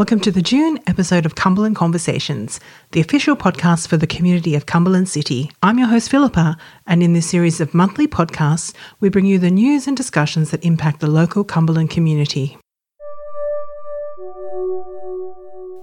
Welcome 0.00 0.20
to 0.20 0.30
the 0.30 0.40
June 0.40 0.78
episode 0.86 1.26
of 1.26 1.34
Cumberland 1.34 1.76
Conversations, 1.76 2.58
the 2.92 3.02
official 3.02 3.36
podcast 3.36 3.86
for 3.86 3.98
the 3.98 4.06
community 4.06 4.54
of 4.54 4.64
Cumberland 4.64 5.10
City. 5.10 5.50
I'm 5.62 5.78
your 5.78 5.88
host, 5.88 6.10
Philippa, 6.10 6.56
and 6.86 7.02
in 7.02 7.12
this 7.12 7.28
series 7.28 7.60
of 7.60 7.74
monthly 7.74 8.08
podcasts, 8.08 8.72
we 9.00 9.10
bring 9.10 9.26
you 9.26 9.38
the 9.38 9.50
news 9.50 9.86
and 9.86 9.94
discussions 9.94 10.52
that 10.52 10.64
impact 10.64 11.00
the 11.00 11.06
local 11.06 11.44
Cumberland 11.44 11.90
community. 11.90 12.56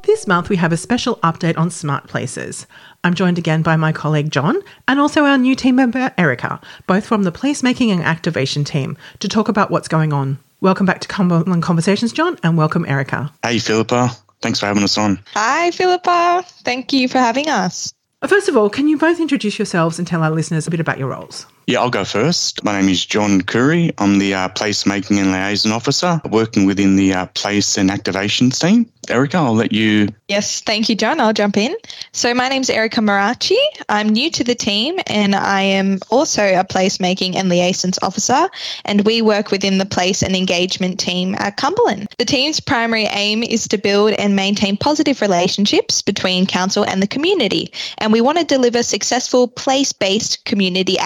This 0.05 0.25
month, 0.25 0.49
we 0.49 0.55
have 0.55 0.71
a 0.71 0.77
special 0.77 1.17
update 1.17 1.55
on 1.55 1.69
smart 1.69 2.07
places. 2.07 2.65
I'm 3.03 3.13
joined 3.13 3.37
again 3.37 3.61
by 3.61 3.75
my 3.75 3.91
colleague 3.91 4.31
John 4.31 4.59
and 4.87 4.99
also 4.99 5.25
our 5.25 5.37
new 5.37 5.53
team 5.53 5.75
member 5.75 6.11
Erica, 6.17 6.59
both 6.87 7.05
from 7.05 7.21
the 7.21 7.31
placemaking 7.31 7.91
and 7.91 8.01
activation 8.01 8.63
team, 8.63 8.97
to 9.19 9.27
talk 9.27 9.47
about 9.47 9.69
what's 9.69 9.87
going 9.87 10.11
on. 10.11 10.39
Welcome 10.59 10.87
back 10.87 11.01
to 11.01 11.07
Cumberland 11.07 11.61
Conversations, 11.61 12.11
John, 12.11 12.39
and 12.41 12.57
welcome, 12.57 12.83
Erica. 12.87 13.31
Hey, 13.43 13.59
Philippa. 13.59 14.09
Thanks 14.41 14.59
for 14.59 14.65
having 14.65 14.83
us 14.83 14.97
on. 14.97 15.19
Hi, 15.33 15.69
Philippa. 15.69 16.43
Thank 16.63 16.91
you 16.93 17.07
for 17.07 17.19
having 17.19 17.47
us. 17.47 17.93
Uh, 18.23 18.27
first 18.27 18.49
of 18.49 18.57
all, 18.57 18.67
can 18.67 18.87
you 18.87 18.97
both 18.97 19.19
introduce 19.19 19.59
yourselves 19.59 19.99
and 19.99 20.07
tell 20.07 20.23
our 20.23 20.31
listeners 20.31 20.65
a 20.65 20.71
bit 20.71 20.79
about 20.79 20.97
your 20.97 21.09
roles? 21.09 21.45
Yeah, 21.67 21.81
I'll 21.81 21.89
go 21.89 22.05
first. 22.05 22.63
My 22.63 22.79
name 22.79 22.89
is 22.89 23.05
John 23.05 23.41
Curry. 23.41 23.91
I'm 23.97 24.19
the 24.19 24.33
uh, 24.33 24.47
placemaking 24.47 25.17
and 25.17 25.33
liaison 25.33 25.73
officer 25.73 26.21
working 26.29 26.65
within 26.65 26.95
the 26.95 27.13
uh, 27.13 27.25
place 27.25 27.77
and 27.77 27.89
activations 27.89 28.57
team. 28.57 28.89
Erica, 29.09 29.37
I'll 29.37 29.53
let 29.53 29.71
you. 29.71 30.09
Yes, 30.27 30.61
thank 30.61 30.89
you, 30.89 30.95
John. 30.95 31.19
I'll 31.19 31.33
jump 31.33 31.57
in. 31.57 31.75
So, 32.11 32.33
my 32.33 32.49
name's 32.49 32.69
Erica 32.69 33.01
Marachi. 33.01 33.57
I'm 33.89 34.09
new 34.09 34.29
to 34.31 34.43
the 34.43 34.55
team 34.55 34.99
and 35.07 35.35
I 35.35 35.61
am 35.61 35.99
also 36.09 36.43
a 36.43 36.63
placemaking 36.63 37.35
and 37.35 37.49
liaisons 37.49 37.99
officer, 38.01 38.49
and 38.85 39.05
we 39.05 39.21
work 39.21 39.51
within 39.51 39.77
the 39.77 39.85
place 39.85 40.23
and 40.23 40.35
engagement 40.35 40.99
team 40.99 41.35
at 41.35 41.57
Cumberland. 41.57 42.07
The 42.17 42.25
team's 42.25 42.59
primary 42.59 43.05
aim 43.05 43.43
is 43.43 43.67
to 43.69 43.77
build 43.77 44.13
and 44.13 44.35
maintain 44.35 44.77
positive 44.77 45.21
relationships 45.21 46.01
between 46.01 46.45
council 46.45 46.83
and 46.83 47.01
the 47.01 47.07
community, 47.07 47.71
and 47.97 48.11
we 48.11 48.21
want 48.21 48.37
to 48.37 48.45
deliver 48.45 48.83
successful 48.83 49.47
place 49.47 49.93
based 49.93 50.43
community 50.45 50.97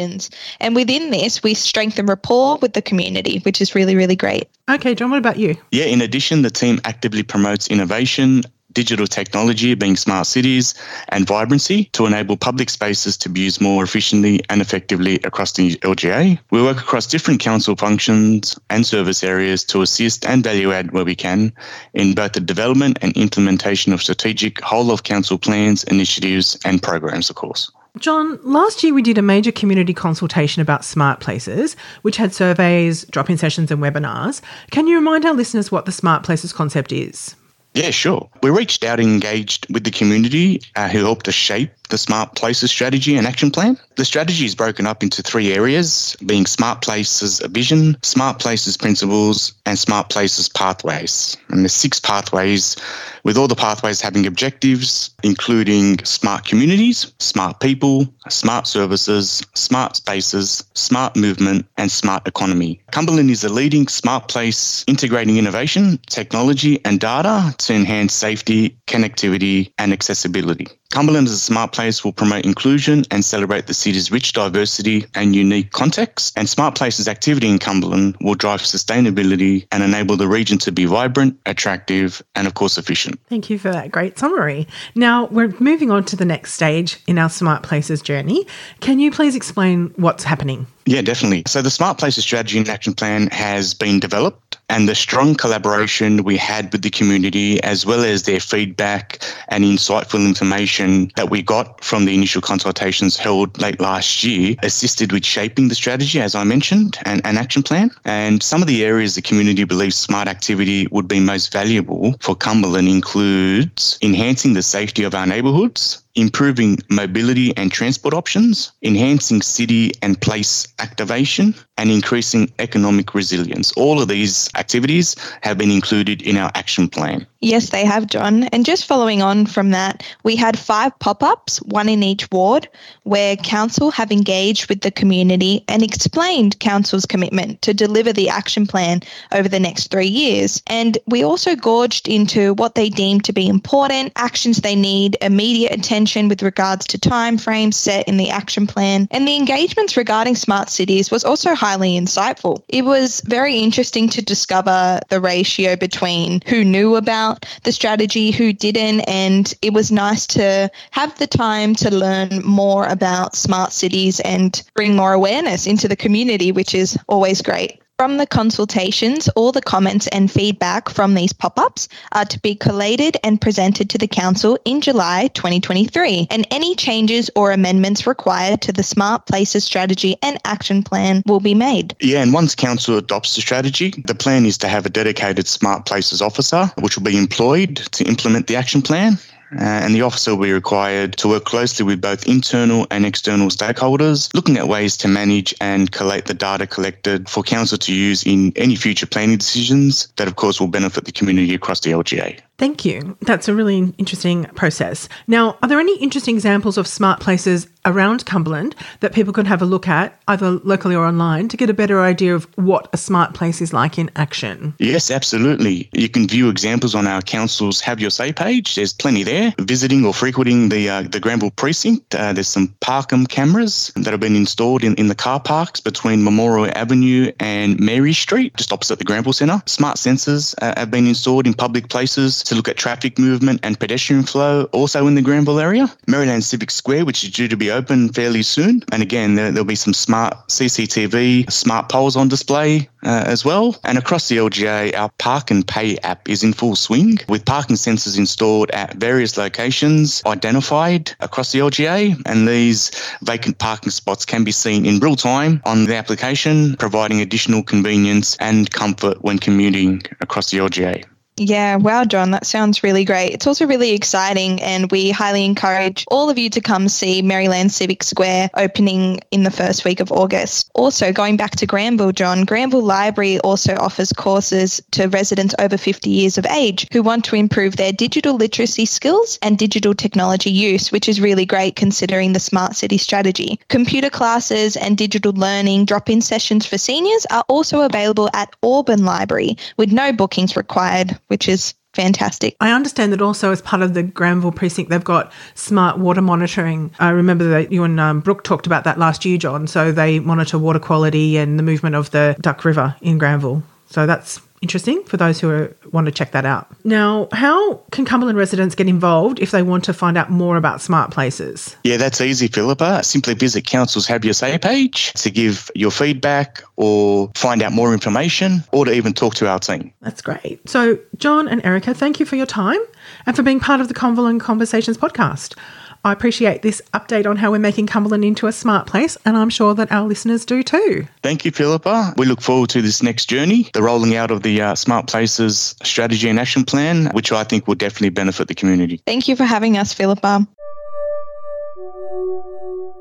activations. 0.00 0.30
And 0.60 0.74
within 0.74 1.10
this, 1.10 1.42
we 1.42 1.54
strengthen 1.54 2.06
rapport 2.06 2.58
with 2.58 2.72
the 2.72 2.82
community, 2.82 3.38
which 3.40 3.60
is 3.60 3.74
really, 3.74 3.96
really 3.96 4.16
great. 4.16 4.48
Okay, 4.68 4.94
John, 4.94 5.10
what 5.10 5.18
about 5.18 5.38
you? 5.38 5.56
Yeah, 5.70 5.84
in 5.84 6.00
addition, 6.00 6.42
the 6.42 6.50
team 6.50 6.80
actively 6.84 7.22
promotes 7.22 7.68
innovation 7.68 8.42
digital 8.72 9.08
technology 9.08 9.74
being 9.74 9.96
smart 9.96 10.28
cities 10.28 10.74
and 11.08 11.26
vibrancy 11.26 11.86
to 11.86 12.06
enable 12.06 12.36
public 12.36 12.70
spaces 12.70 13.16
to 13.16 13.28
be 13.28 13.40
used 13.40 13.60
more 13.60 13.82
efficiently 13.82 14.40
and 14.48 14.60
effectively 14.60 15.16
across 15.24 15.50
the 15.54 15.74
LGA. 15.78 16.38
We 16.52 16.62
work 16.62 16.78
across 16.78 17.08
different 17.08 17.40
council 17.40 17.74
functions 17.74 18.56
and 18.70 18.86
service 18.86 19.24
areas 19.24 19.64
to 19.64 19.82
assist 19.82 20.24
and 20.24 20.44
value 20.44 20.70
add 20.70 20.92
where 20.92 21.04
we 21.04 21.16
can 21.16 21.52
in 21.94 22.14
both 22.14 22.34
the 22.34 22.40
development 22.40 22.98
and 23.02 23.12
implementation 23.16 23.92
of 23.92 24.00
strategic 24.00 24.60
whole 24.60 24.92
of 24.92 25.02
council 25.02 25.36
plans, 25.36 25.82
initiatives 25.82 26.56
and 26.64 26.80
programs, 26.80 27.28
of 27.28 27.34
course. 27.34 27.72
John, 27.98 28.38
last 28.42 28.82
year 28.82 28.94
we 28.94 29.02
did 29.02 29.18
a 29.18 29.22
major 29.22 29.50
community 29.50 29.92
consultation 29.92 30.62
about 30.62 30.84
smart 30.84 31.20
places, 31.20 31.74
which 32.02 32.16
had 32.16 32.32
surveys, 32.32 33.04
drop 33.06 33.28
in 33.28 33.36
sessions, 33.36 33.70
and 33.70 33.82
webinars. 33.82 34.40
Can 34.70 34.86
you 34.86 34.96
remind 34.96 35.26
our 35.26 35.34
listeners 35.34 35.72
what 35.72 35.86
the 35.86 35.92
smart 35.92 36.22
places 36.22 36.52
concept 36.52 36.92
is? 36.92 37.34
Yeah, 37.74 37.90
sure. 37.90 38.28
We 38.42 38.50
reached 38.50 38.82
out 38.82 38.98
and 38.98 39.08
engaged 39.08 39.72
with 39.72 39.84
the 39.84 39.92
community 39.92 40.60
uh, 40.74 40.88
who 40.88 40.98
helped 40.98 41.28
us 41.28 41.34
shape 41.34 41.70
the 41.88 41.98
Smart 41.98 42.34
Places 42.34 42.70
strategy 42.70 43.16
and 43.16 43.26
action 43.28 43.50
plan. 43.52 43.78
The 43.94 44.04
strategy 44.04 44.44
is 44.44 44.56
broken 44.56 44.86
up 44.86 45.04
into 45.04 45.22
three 45.22 45.52
areas, 45.52 46.16
being 46.26 46.46
Smart 46.46 46.82
Places 46.82 47.40
vision, 47.50 47.96
Smart 48.02 48.40
Places 48.40 48.76
principles, 48.76 49.54
and 49.66 49.78
Smart 49.78 50.08
Places 50.10 50.48
pathways. 50.48 51.36
And 51.48 51.60
there's 51.60 51.72
six 51.72 52.00
pathways, 52.00 52.76
with 53.24 53.36
all 53.36 53.48
the 53.48 53.54
pathways 53.54 54.00
having 54.00 54.26
objectives, 54.26 55.10
including 55.22 55.98
smart 56.04 56.44
communities, 56.46 57.12
smart 57.18 57.60
people, 57.60 58.12
smart 58.28 58.66
services, 58.66 59.42
smart 59.54 59.96
spaces, 59.96 60.64
smart 60.74 61.16
movement, 61.16 61.66
and 61.76 61.90
smart 61.90 62.26
economy. 62.26 62.80
Cumberland 62.90 63.30
is 63.30 63.44
a 63.44 63.48
leading 63.48 63.88
smart 63.88 64.28
place 64.28 64.84
integrating 64.86 65.36
innovation, 65.36 65.98
technology, 66.06 66.84
and 66.84 67.00
data 67.00 67.54
to 67.58 67.74
enhance 67.74 68.14
safety, 68.14 68.76
connectivity, 68.90 69.72
and 69.78 69.92
accessibility. 69.92 70.66
Cumberland 70.90 71.28
as 71.28 71.34
a 71.34 71.38
smart 71.38 71.72
place 71.72 72.04
will 72.04 72.12
promote 72.12 72.44
inclusion 72.44 73.04
and 73.12 73.24
celebrate 73.24 73.68
the 73.68 73.74
city's 73.74 74.10
rich 74.10 74.32
diversity 74.32 75.06
and 75.14 75.36
unique 75.36 75.70
context. 75.70 76.36
And 76.36 76.48
Smart 76.48 76.74
Places 76.74 77.06
activity 77.06 77.48
in 77.48 77.60
Cumberland 77.60 78.16
will 78.20 78.34
drive 78.34 78.62
sustainability 78.62 79.68
and 79.70 79.84
enable 79.84 80.16
the 80.16 80.26
region 80.26 80.58
to 80.58 80.72
be 80.72 80.86
vibrant, 80.86 81.38
attractive, 81.46 82.20
and 82.34 82.48
of 82.48 82.54
course 82.54 82.76
efficient. 82.76 83.20
Thank 83.28 83.48
you 83.50 83.58
for 83.58 83.70
that 83.70 83.92
great 83.92 84.18
summary. 84.18 84.66
Now 84.96 85.26
we're 85.26 85.54
moving 85.60 85.92
on 85.92 86.04
to 86.06 86.16
the 86.16 86.24
next 86.24 86.54
stage 86.54 86.98
in 87.06 87.18
our 87.18 87.30
Smart 87.30 87.62
Places 87.62 88.02
journey. 88.02 88.44
Can 88.80 88.98
you 88.98 89.12
please 89.12 89.36
explain 89.36 89.92
what's 89.94 90.24
happening? 90.24 90.66
Yeah, 90.86 91.02
definitely. 91.02 91.44
So 91.46 91.62
the 91.62 91.70
Smart 91.70 91.98
Places 91.98 92.24
strategy 92.24 92.58
and 92.58 92.68
action 92.68 92.94
plan 92.94 93.28
has 93.28 93.74
been 93.74 94.00
developed 94.00 94.49
and 94.70 94.88
the 94.88 94.94
strong 94.94 95.34
collaboration 95.34 96.22
we 96.22 96.36
had 96.36 96.70
with 96.72 96.82
the 96.82 96.90
community, 96.90 97.62
as 97.62 97.84
well 97.84 98.04
as 98.04 98.22
their 98.22 98.40
feedback 98.40 99.18
and 99.48 99.64
insightful 99.64 100.24
information 100.24 101.10
that 101.16 101.28
we 101.28 101.42
got 101.42 101.82
from 101.82 102.04
the 102.04 102.14
initial 102.14 102.40
consultations 102.40 103.16
held 103.16 103.60
late 103.60 103.80
last 103.80 104.22
year, 104.22 104.54
assisted 104.62 105.12
with 105.12 105.26
shaping 105.26 105.68
the 105.68 105.74
strategy, 105.74 106.20
as 106.20 106.34
I 106.34 106.44
mentioned, 106.44 106.98
and 107.04 107.20
an 107.26 107.36
action 107.36 107.62
plan. 107.62 107.90
And 108.04 108.42
some 108.42 108.62
of 108.62 108.68
the 108.68 108.84
areas 108.84 109.16
the 109.16 109.22
community 109.22 109.64
believes 109.64 109.96
smart 109.96 110.28
activity 110.28 110.86
would 110.92 111.08
be 111.08 111.20
most 111.20 111.52
valuable 111.52 112.14
for 112.20 112.36
Cumberland 112.36 112.88
includes 112.88 113.98
enhancing 114.00 114.52
the 114.52 114.62
safety 114.62 115.02
of 115.02 115.14
our 115.14 115.26
neighbourhoods, 115.26 116.02
improving 116.14 116.78
mobility 116.90 117.56
and 117.56 117.70
transport 117.70 118.14
options, 118.14 118.72
enhancing 118.82 119.42
city 119.42 119.92
and 120.02 120.20
place 120.20 120.66
activation, 120.78 121.54
and 121.78 121.90
increasing 121.90 122.52
economic 122.58 123.14
resilience. 123.14 123.72
All 123.72 124.02
of 124.02 124.08
these 124.08 124.50
activities 124.56 125.16
have 125.42 125.56
been 125.56 125.70
included 125.70 126.20
in 126.22 126.36
our 126.36 126.50
action 126.54 126.88
plan. 126.88 127.26
Yes, 127.40 127.70
they 127.70 127.86
have, 127.86 128.06
John. 128.06 128.44
And 128.44 128.66
just 128.66 128.84
following 128.84 129.22
on 129.22 129.46
from 129.46 129.70
that, 129.70 130.04
we 130.24 130.36
had 130.36 130.58
five 130.58 130.98
pop 130.98 131.22
ups, 131.22 131.56
one 131.62 131.88
in 131.88 132.02
each 132.02 132.30
ward, 132.30 132.68
where 133.04 133.36
council 133.36 133.90
have 133.90 134.12
engaged 134.12 134.68
with 134.68 134.82
the 134.82 134.90
community 134.90 135.64
and 135.68 135.82
explained 135.82 136.60
council's 136.60 137.06
commitment 137.06 137.62
to 137.62 137.72
deliver 137.72 138.12
the 138.12 138.28
action 138.28 138.66
plan 138.66 139.00
over 139.32 139.48
the 139.48 139.60
next 139.60 139.90
three 139.90 140.06
years. 140.06 140.62
And 140.66 140.98
we 141.06 141.22
also 141.22 141.56
gorged 141.56 142.08
into 142.08 142.52
what 142.54 142.74
they 142.74 142.90
deem 142.90 143.22
to 143.22 143.32
be 143.32 143.48
important, 143.48 144.12
actions 144.16 144.58
they 144.58 144.76
need, 144.76 145.16
immediate 145.22 145.72
attention 145.72 145.99
with 146.00 146.42
regards 146.42 146.86
to 146.86 146.98
timeframes 146.98 147.74
set 147.74 148.08
in 148.08 148.16
the 148.16 148.30
action 148.30 148.66
plan, 148.66 149.06
and 149.10 149.28
the 149.28 149.36
engagements 149.36 149.98
regarding 149.98 150.34
smart 150.34 150.70
cities 150.70 151.10
was 151.10 151.24
also 151.24 151.54
highly 151.54 152.00
insightful. 152.00 152.62
It 152.68 152.86
was 152.86 153.20
very 153.26 153.58
interesting 153.58 154.08
to 154.08 154.22
discover 154.22 154.98
the 155.10 155.20
ratio 155.20 155.76
between 155.76 156.40
who 156.46 156.64
knew 156.64 156.96
about 156.96 157.44
the 157.64 157.72
strategy, 157.72 158.30
who 158.30 158.54
didn't, 158.54 159.00
and 159.00 159.52
it 159.60 159.74
was 159.74 159.92
nice 159.92 160.26
to 160.28 160.70
have 160.90 161.18
the 161.18 161.26
time 161.26 161.74
to 161.76 161.94
learn 161.94 162.42
more 162.44 162.86
about 162.86 163.36
smart 163.36 163.72
cities 163.72 164.20
and 164.20 164.62
bring 164.74 164.96
more 164.96 165.12
awareness 165.12 165.66
into 165.66 165.86
the 165.86 165.96
community, 165.96 166.50
which 166.50 166.74
is 166.74 166.96
always 167.08 167.42
great. 167.42 167.79
From 168.00 168.16
the 168.16 168.26
consultations, 168.26 169.28
all 169.36 169.52
the 169.52 169.60
comments 169.60 170.06
and 170.06 170.32
feedback 170.32 170.88
from 170.88 171.12
these 171.12 171.34
pop 171.34 171.58
ups 171.58 171.86
are 172.12 172.24
to 172.24 172.40
be 172.40 172.54
collated 172.54 173.18
and 173.22 173.38
presented 173.38 173.90
to 173.90 173.98
the 173.98 174.08
Council 174.08 174.58
in 174.64 174.80
July 174.80 175.26
2023, 175.34 176.28
and 176.30 176.46
any 176.50 176.74
changes 176.76 177.28
or 177.36 177.52
amendments 177.52 178.06
required 178.06 178.62
to 178.62 178.72
the 178.72 178.82
Smart 178.82 179.26
Places 179.26 179.64
strategy 179.64 180.16
and 180.22 180.38
action 180.46 180.82
plan 180.82 181.22
will 181.26 181.40
be 181.40 181.54
made. 181.54 181.94
Yeah, 182.00 182.22
and 182.22 182.32
once 182.32 182.54
Council 182.54 182.96
adopts 182.96 183.34
the 183.34 183.42
strategy, 183.42 183.92
the 184.06 184.14
plan 184.14 184.46
is 184.46 184.56
to 184.56 184.68
have 184.68 184.86
a 184.86 184.88
dedicated 184.88 185.46
Smart 185.46 185.84
Places 185.84 186.22
officer, 186.22 186.72
which 186.78 186.96
will 186.96 187.04
be 187.04 187.18
employed 187.18 187.76
to 187.76 188.04
implement 188.04 188.46
the 188.46 188.56
action 188.56 188.80
plan. 188.80 189.18
Uh, 189.52 189.62
and 189.62 189.94
the 189.94 190.02
officer 190.02 190.34
will 190.34 190.44
be 190.44 190.52
required 190.52 191.16
to 191.16 191.28
work 191.28 191.44
closely 191.44 191.84
with 191.84 192.00
both 192.00 192.26
internal 192.26 192.86
and 192.90 193.04
external 193.04 193.48
stakeholders, 193.48 194.32
looking 194.34 194.56
at 194.56 194.68
ways 194.68 194.96
to 194.96 195.08
manage 195.08 195.54
and 195.60 195.90
collate 195.90 196.26
the 196.26 196.34
data 196.34 196.66
collected 196.66 197.28
for 197.28 197.42
council 197.42 197.76
to 197.78 197.92
use 197.92 198.22
in 198.24 198.52
any 198.56 198.76
future 198.76 199.06
planning 199.06 199.38
decisions 199.38 200.12
that, 200.16 200.28
of 200.28 200.36
course, 200.36 200.60
will 200.60 200.68
benefit 200.68 201.04
the 201.04 201.12
community 201.12 201.54
across 201.54 201.80
the 201.80 201.90
LGA. 201.90 202.40
Thank 202.60 202.84
you. 202.84 203.16
That's 203.22 203.48
a 203.48 203.54
really 203.54 203.94
interesting 203.96 204.44
process. 204.54 205.08
Now, 205.26 205.56
are 205.62 205.68
there 205.68 205.80
any 205.80 205.98
interesting 205.98 206.34
examples 206.34 206.76
of 206.76 206.86
smart 206.86 207.18
places 207.18 207.66
around 207.86 208.26
Cumberland 208.26 208.76
that 209.00 209.14
people 209.14 209.32
can 209.32 209.46
have 209.46 209.62
a 209.62 209.64
look 209.64 209.88
at, 209.88 210.20
either 210.28 210.50
locally 210.50 210.94
or 210.94 211.06
online, 211.06 211.48
to 211.48 211.56
get 211.56 211.70
a 211.70 211.74
better 211.74 212.02
idea 212.02 212.34
of 212.34 212.46
what 212.58 212.86
a 212.92 212.98
smart 212.98 213.32
place 213.32 213.62
is 213.62 213.72
like 213.72 213.98
in 213.98 214.10
action? 214.16 214.74
Yes, 214.78 215.10
absolutely. 215.10 215.88
You 215.94 216.10
can 216.10 216.28
view 216.28 216.50
examples 216.50 216.94
on 216.94 217.06
our 217.06 217.22
council's 217.22 217.80
Have 217.80 217.98
Your 217.98 218.10
Say 218.10 218.30
page. 218.30 218.74
There's 218.74 218.92
plenty 218.92 219.22
there. 219.22 219.54
Visiting 219.58 220.04
or 220.04 220.12
frequenting 220.12 220.68
the 220.68 220.90
uh, 220.90 221.02
the 221.02 221.18
Granville 221.18 221.52
precinct, 221.52 222.14
uh, 222.14 222.34
there's 222.34 222.48
some 222.48 222.68
Parkham 222.80 223.26
cameras 223.26 223.90
that 223.96 224.10
have 224.10 224.20
been 224.20 224.36
installed 224.36 224.84
in, 224.84 224.94
in 224.96 225.08
the 225.08 225.14
car 225.14 225.40
parks 225.40 225.80
between 225.80 226.22
Memorial 226.22 226.70
Avenue 226.76 227.32
and 227.40 227.80
Mary 227.80 228.12
Street, 228.12 228.54
just 228.58 228.70
opposite 228.70 228.98
the 228.98 229.04
Granville 229.06 229.32
Centre. 229.32 229.62
Smart 229.64 229.96
sensors 229.96 230.54
uh, 230.60 230.74
have 230.76 230.90
been 230.90 231.06
installed 231.06 231.46
in 231.46 231.54
public 231.54 231.88
places 231.88 232.42
to 232.50 232.56
look 232.56 232.68
at 232.68 232.76
traffic 232.76 233.16
movement 233.16 233.60
and 233.62 233.78
pedestrian 233.78 234.24
flow, 234.24 234.64
also 234.72 235.06
in 235.06 235.14
the 235.14 235.22
Granville 235.22 235.60
area. 235.60 235.88
Merrylands 236.08 236.46
Civic 236.46 236.72
Square, 236.72 237.04
which 237.04 237.22
is 237.22 237.30
due 237.30 237.46
to 237.46 237.56
be 237.56 237.70
open 237.70 238.08
fairly 238.12 238.42
soon. 238.42 238.82
And 238.90 239.02
again, 239.02 239.36
there, 239.36 239.52
will 239.52 239.64
be 239.64 239.76
some 239.76 239.94
smart 239.94 240.34
CCTV, 240.48 241.50
smart 241.50 241.88
poles 241.88 242.16
on 242.16 242.26
display 242.28 242.88
uh, 243.04 243.22
as 243.24 243.44
well. 243.44 243.76
And 243.84 243.96
across 243.96 244.28
the 244.28 244.38
LGA, 244.38 244.98
our 244.98 245.10
Park 245.18 245.52
and 245.52 245.66
Pay 245.66 245.96
app 245.98 246.28
is 246.28 246.42
in 246.42 246.52
full 246.52 246.74
swing 246.74 247.18
with 247.28 247.44
parking 247.44 247.76
sensors 247.76 248.18
installed 248.18 248.70
at 248.70 248.94
various 248.94 249.36
locations 249.38 250.20
identified 250.26 251.12
across 251.20 251.52
the 251.52 251.60
LGA. 251.60 252.20
And 252.26 252.48
these 252.48 252.90
vacant 253.22 253.58
parking 253.58 253.90
spots 253.90 254.24
can 254.24 254.42
be 254.42 254.52
seen 254.52 254.86
in 254.86 254.98
real 254.98 255.14
time 255.14 255.62
on 255.64 255.86
the 255.86 255.94
application, 255.94 256.74
providing 256.76 257.20
additional 257.20 257.62
convenience 257.62 258.36
and 258.40 258.68
comfort 258.68 259.22
when 259.22 259.38
commuting 259.38 260.02
across 260.20 260.50
the 260.50 260.58
LGA. 260.58 261.04
Yeah, 261.42 261.76
wow, 261.76 262.04
John, 262.04 262.32
that 262.32 262.44
sounds 262.44 262.82
really 262.82 263.06
great. 263.06 263.32
It's 263.32 263.46
also 263.46 263.66
really 263.66 263.92
exciting, 263.92 264.60
and 264.60 264.90
we 264.90 265.10
highly 265.10 265.46
encourage 265.46 266.04
all 266.10 266.28
of 266.28 266.36
you 266.36 266.50
to 266.50 266.60
come 266.60 266.86
see 266.86 267.22
Merrylands 267.22 267.74
Civic 267.74 268.02
Square 268.02 268.50
opening 268.54 269.20
in 269.30 269.42
the 269.42 269.50
first 269.50 269.86
week 269.86 270.00
of 270.00 270.12
August. 270.12 270.70
Also, 270.74 271.14
going 271.14 271.38
back 271.38 271.52
to 271.52 271.66
Granville, 271.66 272.12
John, 272.12 272.44
Granville 272.44 272.82
Library 272.82 273.38
also 273.38 273.74
offers 273.76 274.12
courses 274.12 274.82
to 274.90 275.06
residents 275.06 275.54
over 275.58 275.78
50 275.78 276.10
years 276.10 276.36
of 276.36 276.44
age 276.44 276.86
who 276.92 277.02
want 277.02 277.24
to 277.24 277.36
improve 277.36 277.74
their 277.74 277.92
digital 277.92 278.34
literacy 278.34 278.84
skills 278.84 279.38
and 279.40 279.56
digital 279.56 279.94
technology 279.94 280.50
use, 280.50 280.92
which 280.92 281.08
is 281.08 281.22
really 281.22 281.46
great 281.46 281.74
considering 281.74 282.34
the 282.34 282.38
smart 282.38 282.76
city 282.76 282.98
strategy. 282.98 283.58
Computer 283.68 284.10
classes 284.10 284.76
and 284.76 284.98
digital 284.98 285.32
learning 285.32 285.86
drop 285.86 286.10
in 286.10 286.20
sessions 286.20 286.66
for 286.66 286.76
seniors 286.76 287.24
are 287.30 287.46
also 287.48 287.80
available 287.80 288.28
at 288.34 288.54
Auburn 288.62 289.06
Library 289.06 289.56
with 289.78 289.90
no 289.90 290.12
bookings 290.12 290.54
required 290.54 291.18
which 291.30 291.48
is 291.48 291.74
fantastic. 291.94 292.56
I 292.60 292.72
understand 292.72 293.12
that 293.12 293.22
also 293.22 293.52
as 293.52 293.62
part 293.62 293.82
of 293.82 293.94
the 293.94 294.02
Granville 294.02 294.52
precinct, 294.52 294.90
they've 294.90 295.02
got 295.02 295.32
smart 295.54 295.98
water 295.98 296.20
monitoring. 296.20 296.90
I 296.98 297.10
remember 297.10 297.44
that 297.50 297.70
you 297.70 297.84
and 297.84 298.00
um, 298.00 298.20
Brooke 298.20 298.42
talked 298.42 298.66
about 298.66 298.82
that 298.84 298.98
last 298.98 299.24
year, 299.24 299.38
John. 299.38 299.68
So 299.68 299.92
they 299.92 300.18
monitor 300.18 300.58
water 300.58 300.80
quality 300.80 301.36
and 301.36 301.56
the 301.58 301.62
movement 301.62 301.94
of 301.94 302.10
the 302.10 302.36
Duck 302.40 302.64
River 302.64 302.96
in 303.00 303.18
Granville. 303.18 303.62
So 303.90 304.06
that's 304.06 304.40
interesting 304.62 305.02
for 305.04 305.16
those 305.16 305.40
who 305.40 305.50
are, 305.50 305.76
want 305.90 306.06
to 306.06 306.12
check 306.12 306.32
that 306.32 306.44
out. 306.44 306.68
Now, 306.84 307.28
how 307.32 307.76
can 307.90 308.04
Cumberland 308.04 308.38
residents 308.38 308.74
get 308.74 308.88
involved 308.88 309.40
if 309.40 309.50
they 309.50 309.62
want 309.62 309.84
to 309.84 309.92
find 309.92 310.16
out 310.16 310.30
more 310.30 310.56
about 310.56 310.80
smart 310.80 311.10
places? 311.10 311.76
Yeah, 311.82 311.96
that's 311.96 312.20
easy, 312.20 312.46
Philippa. 312.46 313.02
Simply 313.02 313.34
visit 313.34 313.66
Council's 313.66 314.06
Have 314.06 314.24
Your 314.24 314.34
Say 314.34 314.58
page 314.58 315.12
to 315.14 315.30
give 315.30 315.70
your 315.74 315.90
feedback 315.90 316.62
or 316.76 317.30
find 317.34 317.62
out 317.62 317.72
more 317.72 317.92
information 317.92 318.62
or 318.72 318.84
to 318.84 318.92
even 318.92 319.12
talk 319.12 319.34
to 319.36 319.48
our 319.48 319.58
team. 319.58 319.92
That's 320.02 320.22
great. 320.22 320.68
So, 320.68 320.98
John 321.16 321.48
and 321.48 321.64
Erica, 321.64 321.94
thank 321.94 322.20
you 322.20 322.26
for 322.26 322.36
your 322.36 322.46
time 322.46 322.80
and 323.26 323.34
for 323.34 323.42
being 323.42 323.60
part 323.60 323.80
of 323.80 323.88
the 323.88 323.94
Cumberland 323.94 324.40
Conversations 324.40 324.98
podcast. 324.98 325.56
I 326.04 326.12
appreciate 326.12 326.62
this 326.62 326.80
update 326.94 327.26
on 327.26 327.36
how 327.36 327.50
we're 327.50 327.58
making 327.58 327.86
Cumberland 327.86 328.24
into 328.24 328.46
a 328.46 328.52
smart 328.52 328.86
place, 328.86 329.18
and 329.24 329.36
I'm 329.36 329.50
sure 329.50 329.74
that 329.74 329.92
our 329.92 330.06
listeners 330.06 330.44
do 330.44 330.62
too. 330.62 331.06
Thank 331.22 331.44
you, 331.44 331.50
Philippa. 331.50 332.14
We 332.16 332.26
look 332.26 332.40
forward 332.40 332.70
to 332.70 332.82
this 332.82 333.02
next 333.02 333.26
journey, 333.26 333.68
the 333.74 333.82
rolling 333.82 334.16
out 334.16 334.30
of 334.30 334.42
the 334.42 334.62
uh, 334.62 334.74
Smart 334.74 335.06
Places 335.06 335.74
strategy 335.82 336.28
and 336.28 336.38
action 336.38 336.64
plan, 336.64 337.10
which 337.12 337.32
I 337.32 337.44
think 337.44 337.66
will 337.66 337.74
definitely 337.74 338.10
benefit 338.10 338.48
the 338.48 338.54
community. 338.54 339.02
Thank 339.06 339.28
you 339.28 339.36
for 339.36 339.44
having 339.44 339.76
us, 339.76 339.92
Philippa. 339.92 340.46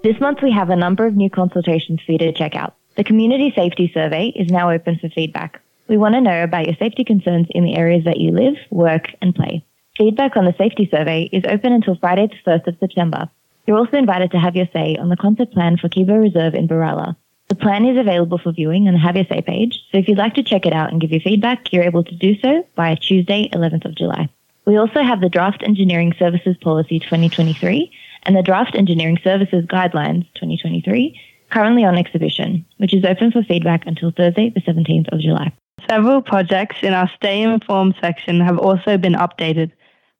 This 0.00 0.20
month 0.20 0.38
we 0.42 0.52
have 0.52 0.70
a 0.70 0.76
number 0.76 1.06
of 1.06 1.16
new 1.16 1.28
consultations 1.28 2.00
for 2.06 2.12
you 2.12 2.18
to 2.18 2.32
check 2.32 2.54
out. 2.54 2.74
The 2.96 3.02
Community 3.02 3.52
Safety 3.56 3.90
Survey 3.92 4.28
is 4.28 4.48
now 4.48 4.70
open 4.70 4.96
for 4.96 5.08
feedback. 5.08 5.60
We 5.88 5.96
want 5.96 6.14
to 6.14 6.20
know 6.20 6.44
about 6.44 6.66
your 6.66 6.76
safety 6.76 7.02
concerns 7.02 7.48
in 7.50 7.64
the 7.64 7.74
areas 7.74 8.04
that 8.04 8.20
you 8.20 8.30
live, 8.30 8.54
work, 8.70 9.08
and 9.20 9.34
play. 9.34 9.64
Feedback 9.96 10.36
on 10.36 10.44
the 10.44 10.54
safety 10.56 10.88
survey 10.88 11.28
is 11.32 11.42
open 11.48 11.72
until 11.72 11.96
Friday 11.96 12.28
the 12.28 12.48
1st 12.48 12.68
of 12.68 12.76
September. 12.78 13.28
You're 13.66 13.78
also 13.78 13.96
invited 13.96 14.30
to 14.30 14.38
have 14.38 14.54
your 14.54 14.68
say 14.72 14.94
on 14.94 15.08
the 15.08 15.16
concept 15.16 15.52
plan 15.52 15.76
for 15.76 15.88
Kibo 15.88 16.20
Reserve 16.20 16.54
in 16.54 16.68
Berala. 16.68 17.16
The 17.48 17.56
plan 17.56 17.84
is 17.84 17.98
available 17.98 18.38
for 18.38 18.52
viewing 18.52 18.86
on 18.86 18.94
the 18.94 19.00
Have 19.00 19.16
Your 19.16 19.24
Say 19.24 19.42
page, 19.42 19.80
so 19.90 19.98
if 19.98 20.06
you'd 20.06 20.18
like 20.18 20.34
to 20.34 20.44
check 20.44 20.64
it 20.64 20.72
out 20.72 20.92
and 20.92 21.00
give 21.00 21.10
your 21.10 21.20
feedback, 21.22 21.72
you're 21.72 21.82
able 21.82 22.04
to 22.04 22.14
do 22.14 22.38
so 22.38 22.64
by 22.76 22.94
Tuesday, 22.94 23.50
11th 23.52 23.86
of 23.86 23.96
July. 23.96 24.28
We 24.64 24.76
also 24.76 25.02
have 25.02 25.20
the 25.20 25.28
Draft 25.28 25.64
Engineering 25.64 26.14
Services 26.18 26.56
Policy 26.60 27.00
2023 27.00 27.90
and 28.24 28.36
the 28.36 28.42
Draft 28.42 28.74
Engineering 28.74 29.18
Services 29.22 29.64
Guidelines 29.66 30.26
2023 30.34 31.18
currently 31.50 31.84
on 31.84 31.96
exhibition, 31.96 32.64
which 32.76 32.94
is 32.94 33.04
open 33.04 33.30
for 33.30 33.42
feedback 33.42 33.86
until 33.86 34.10
Thursday, 34.10 34.50
the 34.50 34.60
17th 34.60 35.08
of 35.12 35.20
July. 35.20 35.52
Several 35.88 36.20
projects 36.20 36.78
in 36.82 36.92
our 36.92 37.08
Stay 37.16 37.42
Informed 37.42 37.94
section 38.00 38.40
have 38.40 38.58
also 38.58 38.98
been 38.98 39.14
updated. 39.14 39.72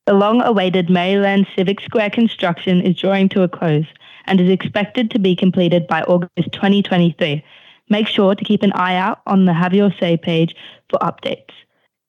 The 0.07 0.15
long 0.15 0.41
awaited 0.41 0.89
Merrylands 0.89 1.49
Civic 1.55 1.81
Square 1.81 2.11
construction 2.11 2.81
is 2.81 2.97
drawing 2.97 3.29
to 3.31 3.43
a 3.43 3.49
close 3.49 3.87
and 4.25 4.41
is 4.41 4.49
expected 4.49 5.11
to 5.11 5.19
be 5.19 5.37
completed 5.37 5.87
by 5.87 6.03
August 6.03 6.53
2023. 6.53 7.45
Make 7.91 8.07
sure 8.07 8.35
to 8.35 8.45
keep 8.45 8.63
an 8.63 8.73
eye 8.73 8.97
out 8.97 9.21
on 9.27 9.45
the 9.45 9.53
Have 9.53 9.75
Your 9.75 9.93
Say 9.99 10.17
page 10.17 10.55
for 10.91 10.99
updates. 11.01 11.51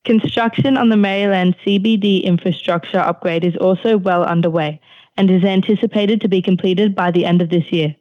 Construction 0.04 0.76
on 0.76 0.88
the 0.88 0.96
Merrylands 0.96 1.56
CBD 1.66 2.22
infrastructure 2.22 2.98
upgrade 2.98 3.44
is 3.44 3.56
also 3.56 3.98
well 3.98 4.24
underway 4.24 4.80
and 5.20 5.30
is 5.30 5.44
anticipated 5.44 6.18
to 6.18 6.28
be 6.28 6.40
completed 6.40 6.94
by 6.94 7.10
the 7.10 7.26
end 7.26 7.42
of 7.42 7.50
this 7.50 7.70
year. 7.70 7.94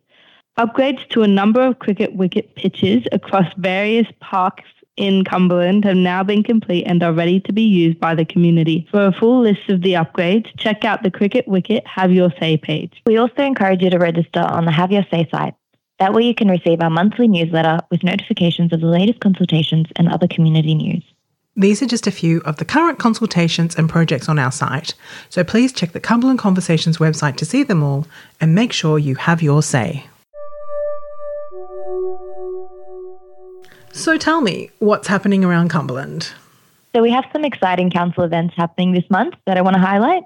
Upgrades 0.58 1.06
to 1.10 1.22
a 1.22 1.28
number 1.28 1.60
of 1.62 1.80
cricket 1.80 2.16
wicket 2.16 2.56
pitches 2.56 3.04
across 3.12 3.54
various 3.58 4.08
parks 4.22 4.64
in 4.96 5.26
Cumberland 5.26 5.84
have 5.84 5.98
now 5.98 6.24
been 6.24 6.44
complete 6.44 6.86
and 6.86 7.04
are 7.04 7.12
ready 7.12 7.42
to 7.42 7.52
be 7.52 7.64
used 7.64 8.00
by 8.00 8.16
the 8.16 8.24
community. 8.24 8.88
For 8.90 9.06
a 9.06 9.12
full 9.12 9.42
list 9.42 9.68
of 9.68 9.82
the 9.82 9.96
upgrades, 9.96 10.48
check 10.56 10.86
out 10.86 11.04
the 11.04 11.12
Cricket 11.12 11.46
Wicket 11.46 11.86
Have 11.86 12.14
Your 12.14 12.32
Say 12.40 12.56
page. 12.56 13.02
We 13.06 13.18
also 13.18 13.44
encourage 13.44 13.82
you 13.82 13.90
to 13.90 14.00
register 14.00 14.40
on 14.40 14.64
the 14.64 14.72
Have 14.72 14.94
Your 14.94 15.06
Say 15.12 15.28
site. 15.30 15.56
That 16.00 16.14
way 16.14 16.24
you 16.24 16.34
can 16.34 16.48
receive 16.48 16.80
our 16.80 16.90
monthly 16.90 17.28
newsletter 17.28 17.80
with 17.92 18.02
notifications 18.02 18.72
of 18.72 18.80
the 18.80 18.88
latest 18.88 19.20
consultations 19.20 19.88
and 19.98 20.08
other 20.08 20.28
community 20.30 20.74
news. 20.74 21.04
These 21.60 21.82
are 21.82 21.88
just 21.88 22.08
a 22.08 22.12
few 22.12 22.40
of 22.46 22.56
the 22.56 22.64
current 22.64 23.00
consultations 23.00 23.76
and 23.76 23.90
projects 23.90 24.30
on 24.30 24.40
our 24.40 24.50
site, 24.50 24.94
so 25.30 25.44
please 25.44 25.74
check 25.74 25.92
the 25.92 26.00
Cumberland 26.00 26.40
Conversations 26.40 27.00
website 27.00 27.36
to 27.36 27.44
see 27.44 27.64
them 27.64 27.84
all 27.84 28.08
and 28.40 28.56
make 28.56 28.72
sure 28.72 28.98
you 28.98 29.16
have 29.16 29.42
your 29.42 29.62
say. 29.62 30.06
So 33.92 34.18
tell 34.18 34.40
me, 34.40 34.72
what's 34.80 35.10
happening 35.10 35.44
around 35.44 35.70
Cumberland? 35.70 36.32
So 36.96 37.02
we 37.02 37.12
have 37.12 37.26
some 37.34 37.44
exciting 37.44 37.90
council 37.90 38.24
events 38.24 38.54
happening 38.56 38.94
this 38.94 39.10
month 39.10 39.36
that 39.46 39.58
I 39.58 39.62
want 39.62 39.76
to 39.76 39.82
highlight. 39.82 40.24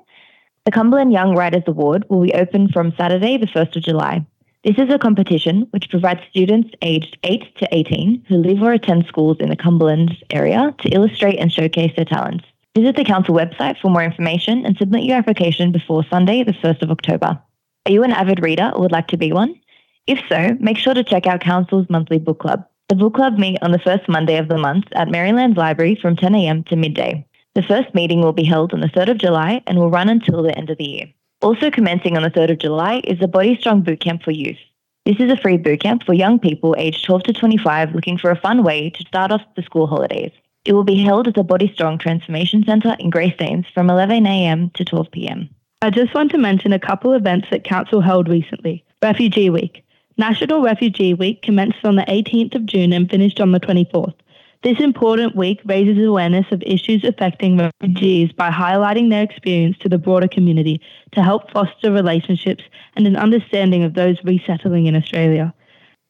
The 0.66 0.72
Cumberland 0.72 1.12
Young 1.12 1.36
Writers 1.36 1.64
Award 1.66 2.06
will 2.10 2.22
be 2.22 2.36
open 2.36 2.70
from 2.70 2.94
Saturday, 2.96 3.38
the 3.40 3.48
1st 3.48 3.78
of 3.78 3.84
July. 3.84 4.24
This 4.64 4.78
is 4.78 4.94
a 4.94 4.98
competition 4.98 5.68
which 5.72 5.90
provides 5.90 6.22
students 6.30 6.70
aged 6.82 7.18
8 7.24 7.58
to 7.58 7.68
18 7.74 8.24
who 8.30 8.38
live 8.38 8.62
or 8.62 8.72
attend 8.72 9.06
schools 9.08 9.36
in 9.42 9.50
the 9.50 9.58
Cumberland 9.58 10.16
area 10.30 10.74
to 10.78 10.90
illustrate 10.90 11.38
and 11.38 11.52
showcase 11.52 11.92
their 11.98 12.06
talents. 12.06 12.46
Visit 12.74 12.96
the 12.96 13.04
council 13.04 13.36
website 13.36 13.78
for 13.82 13.90
more 13.90 14.06
information 14.06 14.66
and 14.66 14.78
submit 14.78 15.04
your 15.04 15.18
application 15.18 15.74
before 15.74 16.06
Sunday, 16.10 16.46
the 16.46 16.54
1st 16.54 16.82
of 16.82 16.92
October. 16.92 17.38
Are 17.86 17.92
you 17.92 18.04
an 18.04 18.14
avid 18.14 18.42
reader 18.42 18.72
or 18.74 18.84
would 18.84 18.94
like 18.94 19.08
to 19.08 19.18
be 19.18 19.34
one? 19.34 19.60
If 20.08 20.22
so, 20.30 20.56
make 20.62 20.78
sure 20.78 20.94
to 20.94 21.04
check 21.04 21.28
out 21.28 21.42
Council's 21.42 21.90
monthly 21.90 22.18
book 22.18 22.40
club. 22.40 22.66
The 22.88 22.96
book 22.96 23.16
club 23.16 23.38
meet 23.38 23.62
on 23.62 23.74
the 23.74 23.80
first 23.80 24.08
Monday 24.08 24.38
of 24.38 24.48
the 24.48 24.58
month 24.58 24.86
at 24.94 25.12
Merrylands 25.12 25.58
Library 25.58 26.00
from 26.02 26.16
10am 26.16 26.66
to 26.68 26.78
midday. 26.78 27.28
The 27.54 27.64
first 27.64 27.94
meeting 27.94 28.22
will 28.22 28.32
be 28.32 28.46
held 28.46 28.74
on 28.74 28.80
the 28.80 28.88
3rd 28.88 29.12
of 29.12 29.18
July 29.18 29.62
and 29.68 29.78
will 29.78 29.92
run 29.92 30.08
until 30.08 30.42
the 30.42 30.58
end 30.58 30.70
of 30.70 30.78
the 30.78 30.90
year. 30.90 31.08
Also 31.44 31.70
commencing 31.70 32.16
on 32.16 32.24
the 32.24 32.30
3rd 32.30 32.52
of 32.52 32.60
July 32.60 33.02
is 33.04 33.20
the 33.20 33.28
Body 33.28 33.58
Strong 33.60 33.84
Bootcamp 33.84 34.24
for 34.24 34.32
Youth. 34.32 34.58
This 35.06 35.18
is 35.20 35.30
a 35.30 35.36
free 35.36 35.58
bootcamp 35.58 36.06
for 36.06 36.14
young 36.14 36.40
people 36.40 36.74
aged 36.78 37.04
12 37.04 37.24
to 37.24 37.34
25 37.34 37.94
looking 37.94 38.18
for 38.18 38.32
a 38.32 38.40
fun 38.40 38.64
way 38.64 38.90
to 38.92 39.04
start 39.06 39.30
off 39.30 39.42
the 39.58 39.62
school 39.62 39.86
holidays. 39.86 40.32
It 40.64 40.72
will 40.72 40.86
be 40.86 41.04
held 41.04 41.28
at 41.28 41.36
the 41.36 41.44
Body 41.44 41.70
Strong 41.74 41.98
Transformation 41.98 42.64
Centre 42.64 42.96
in 42.98 43.12
Greystanes 43.12 43.66
from 43.74 43.88
11am 43.88 44.72
to 44.76 44.86
12pm. 44.86 45.50
I 45.82 45.90
just 45.90 46.14
want 46.14 46.32
to 46.32 46.38
mention 46.38 46.72
a 46.72 46.80
couple 46.80 47.12
events 47.12 47.50
that 47.52 47.66
Council 47.66 48.00
held 48.00 48.30
recently. 48.30 48.86
Refugee 49.02 49.50
Week. 49.50 49.84
National 50.18 50.62
Refugee 50.62 51.14
Week 51.14 51.42
commenced 51.42 51.84
on 51.84 51.98
the 51.98 52.04
18th 52.04 52.56
of 52.56 52.66
June 52.66 52.94
and 52.94 53.10
finished 53.10 53.42
on 53.42 53.52
the 53.52 53.60
24th. 53.60 54.16
This 54.64 54.80
important 54.80 55.36
week 55.36 55.60
raises 55.66 56.02
awareness 56.02 56.46
of 56.54 56.64
issues 56.66 57.04
affecting 57.04 57.58
refugees 57.58 58.32
by 58.32 58.50
highlighting 58.50 59.10
their 59.10 59.22
experience 59.22 59.78
to 59.80 59.90
the 59.90 59.98
broader 59.98 60.30
community 60.30 60.80
to 61.12 61.22
help 61.22 61.52
foster 61.52 61.92
relationships 61.92 62.64
and 62.96 63.06
an 63.06 63.18
understanding 63.18 63.84
of 63.84 63.94
those 63.94 64.24
resettling 64.24 64.86
in 64.86 64.96
Australia. 64.96 65.54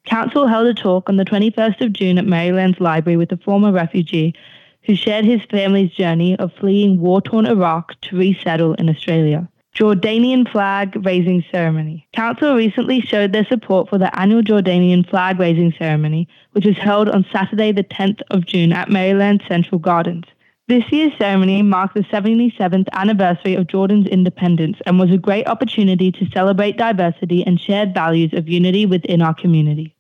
Council 0.06 0.46
held 0.46 0.68
a 0.68 0.74
talk 0.76 1.10
on 1.10 1.18
the 1.18 1.26
21st 1.26 1.82
of 1.82 1.94
June 1.94 2.20
at 2.20 2.28
Merrylands 2.28 2.80
Library 2.80 3.18
with 3.18 3.32
a 3.32 3.38
former 3.38 3.72
refugee 3.72 4.36
who 4.84 4.96
shared 4.96 5.26
his 5.26 5.42
family's 5.50 5.90
journey 5.90 6.38
of 6.38 6.54
fleeing 6.54 7.00
war-torn 7.00 7.48
Iraq 7.48 8.00
to 8.02 8.16
resettle 8.16 8.76
in 8.76 8.88
Australia. 8.88 9.50
Jordanian 9.76 10.50
flag 10.52 10.96
raising 11.04 11.44
ceremony. 11.52 12.08
Council 12.14 12.56
recently 12.56 13.02
showed 13.02 13.34
their 13.34 13.46
support 13.46 13.90
for 13.90 13.98
the 13.98 14.20
annual 14.20 14.44
Jordanian 14.44 15.10
flag 15.10 15.40
raising 15.40 15.74
ceremony, 15.80 16.28
which 16.52 16.66
was 16.66 16.78
held 16.78 17.10
on 17.10 17.26
Saturday, 17.32 17.72
the 17.72 17.84
10th 17.84 18.22
of 18.30 18.46
June 18.46 18.72
at 18.72 18.92
Merrylands 18.92 19.44
Central 19.48 19.80
Gardens. 19.80 20.26
This 20.68 20.84
year's 20.92 21.12
ceremony 21.18 21.64
marked 21.64 21.96
the 21.96 22.04
77th 22.04 22.88
anniversary 22.94 23.56
of 23.56 23.68
Jordan's 23.68 24.08
independence 24.08 24.78
and 24.86 25.00
was 25.00 25.12
a 25.12 25.18
great 25.18 25.48
opportunity 25.48 26.12
to 26.12 26.30
celebrate 26.30 26.78
diversity 26.78 27.44
and 27.46 27.60
shared 27.60 27.96
values 27.96 28.32
of 28.34 28.48
unity 28.48 28.86
within 28.86 29.24
our 29.24 29.34
community. 29.34 29.96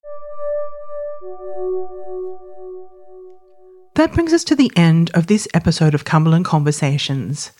That 3.95 4.13
brings 4.13 4.33
us 4.33 4.43
to 4.45 4.55
the 4.55 4.71
end 4.75 5.11
of 5.13 5.27
this 5.27 5.47
episode 5.53 5.93
of 5.93 6.05
Cumberland 6.05 6.45
Conversations. 6.45 7.51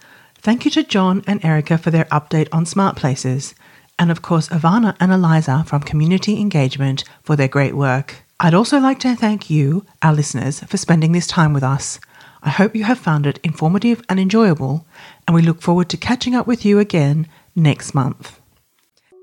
Thank 0.44 0.66
you 0.66 0.72
to 0.72 0.84
John 0.84 1.24
and 1.26 1.44
Erica 1.46 1.78
for 1.78 1.90
their 1.90 2.04
update 2.06 2.50
on 2.52 2.66
smart 2.66 2.98
places, 2.98 3.56
and 3.98 4.12
of 4.12 4.22
course, 4.22 4.50
Ivana 4.50 4.94
and 5.00 5.10
Eliza 5.10 5.64
from 5.66 5.84
Community 5.84 6.38
Engagement 6.38 7.06
for 7.24 7.38
their 7.38 7.48
great 7.48 7.76
work. 7.76 8.26
I'd 8.42 8.54
also 8.54 8.78
like 8.78 9.00
to 9.00 9.16
thank 9.16 9.50
you, 9.50 9.86
our 10.02 10.12
listeners, 10.12 10.60
for 10.60 10.76
spending 10.76 11.14
this 11.14 11.28
time 11.28 11.54
with 11.54 11.64
us. 11.64 11.98
I 12.42 12.50
hope 12.50 12.76
you 12.76 12.84
have 12.84 13.00
found 13.00 13.26
it 13.26 13.40
informative 13.42 14.02
and 14.10 14.20
enjoyable, 14.20 14.86
and 15.26 15.34
we 15.34 15.42
look 15.42 15.62
forward 15.62 15.88
to 15.92 15.96
catching 15.96 16.36
up 16.36 16.46
with 16.46 16.66
you 16.66 16.78
again 16.78 17.26
next 17.56 17.94
month. 17.94 18.42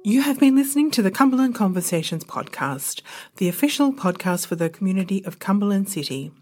You 0.03 0.23
have 0.23 0.41
been 0.41 0.57
listening 0.57 0.91
to 0.93 1.03
the 1.03 1.11
Cumberland 1.11 1.55
Conversations 1.55 2.25
podcast, 2.25 3.03
the 3.37 3.51
official 3.51 3.93
podcast 3.93 4.47
for 4.47 4.57
the 4.57 4.71
community 4.71 5.23
of 5.27 5.39
Cumberland 5.39 5.91
City. 5.91 6.33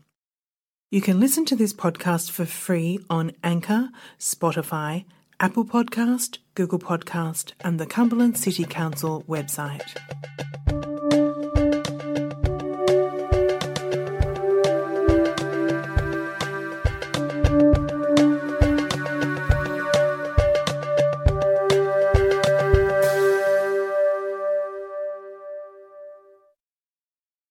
You 0.90 1.02
can 1.02 1.21
listen 1.21 1.45
to 1.45 1.54
this 1.54 1.75
podcast 1.75 2.30
for 2.30 2.47
free 2.47 2.99
on 3.11 3.33
Anchor, 3.45 3.90
Spotify, 4.18 5.04
Apple 5.38 5.66
Podcast, 5.66 6.38
Google 6.54 6.78
Podcast, 6.78 7.52
and 7.61 7.78
the 7.78 7.85
Cumberland 7.85 8.38
City 8.38 8.64
Council 8.64 9.23
website. 9.28 9.85